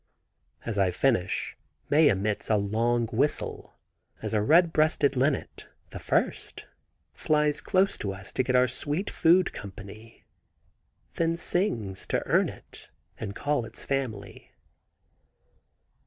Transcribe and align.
As 0.65 0.79
I 0.79 0.89
finish 0.89 1.55
Mae 1.91 2.09
emits 2.09 2.49
a 2.49 2.55
long 2.55 3.05
whistle, 3.09 3.75
as 4.23 4.33
a 4.33 4.41
red 4.41 4.73
breasted 4.73 5.15
linnet—the 5.15 5.99
first—flies 5.99 7.61
close 7.61 7.99
to 7.99 8.11
us 8.11 8.31
to 8.31 8.41
get 8.41 8.55
our 8.55 8.67
sweet 8.67 9.11
food 9.11 9.53
company, 9.53 10.23
then 11.17 11.37
sings, 11.37 12.07
to 12.07 12.25
earn 12.25 12.49
it 12.49 12.89
and 13.19 13.35
call 13.35 13.63
its 13.63 13.85
family. 13.85 14.49